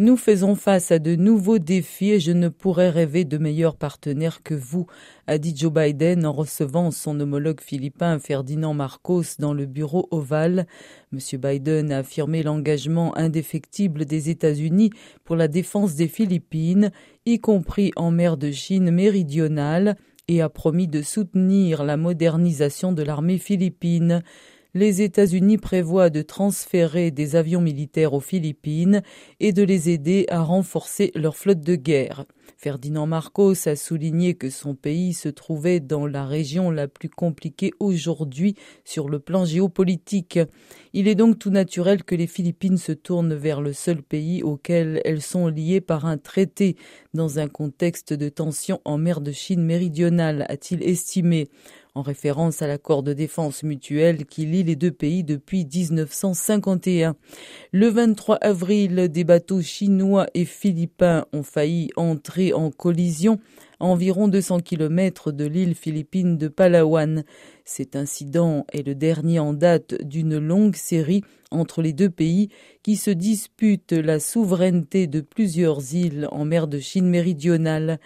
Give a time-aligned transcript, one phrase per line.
[0.00, 4.44] Nous faisons face à de nouveaux défis et je ne pourrais rêver de meilleurs partenaires
[4.44, 4.86] que vous,
[5.26, 10.68] a dit Joe Biden en recevant son homologue philippin Ferdinand Marcos dans le bureau ovale.
[11.12, 11.18] M.
[11.40, 14.90] Biden a affirmé l'engagement indéfectible des États-Unis
[15.24, 16.92] pour la défense des Philippines,
[17.26, 19.96] y compris en mer de Chine méridionale,
[20.28, 24.22] et a promis de soutenir la modernisation de l'armée philippine
[24.78, 29.02] les États-Unis prévoient de transférer des avions militaires aux Philippines
[29.40, 32.24] et de les aider à renforcer leur flotte de guerre.
[32.56, 37.72] Ferdinand Marcos a souligné que son pays se trouvait dans la région la plus compliquée
[37.80, 38.54] aujourd'hui
[38.84, 40.38] sur le plan géopolitique.
[40.92, 45.00] Il est donc tout naturel que les Philippines se tournent vers le seul pays auquel
[45.04, 46.76] elles sont liées par un traité,
[47.14, 51.48] dans un contexte de tension en mer de Chine méridionale, a-t-il estimé
[51.98, 57.16] en référence à l'accord de défense mutuelle qui lie les deux pays depuis 1951.
[57.72, 63.40] Le 23 avril, des bateaux chinois et philippins ont failli entrer en collision
[63.80, 67.24] à environ 200 km de l'île philippine de Palawan.
[67.64, 72.48] Cet incident est le dernier en date d'une longue série entre les deux pays
[72.84, 77.98] qui se disputent la souveraineté de plusieurs îles en mer de Chine méridionale.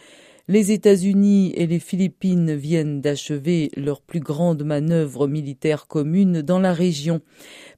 [0.52, 6.74] Les États-Unis et les Philippines viennent d'achever leur plus grande manœuvre militaire commune dans la
[6.74, 7.22] région.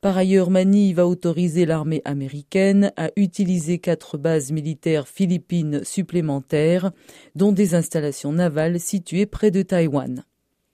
[0.00, 6.91] Par ailleurs, Manille va autoriser l'armée américaine à utiliser quatre bases militaires philippines supplémentaires,
[7.36, 10.25] dont des installations navales situées près de Taïwan.